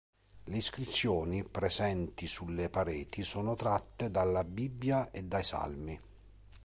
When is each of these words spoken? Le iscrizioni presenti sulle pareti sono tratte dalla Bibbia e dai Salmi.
Le 0.45 0.57
iscrizioni 0.57 1.43
presenti 1.43 2.25
sulle 2.25 2.71
pareti 2.71 3.21
sono 3.23 3.53
tratte 3.53 4.09
dalla 4.09 4.43
Bibbia 4.43 5.11
e 5.11 5.21
dai 5.25 5.43
Salmi. 5.43 5.99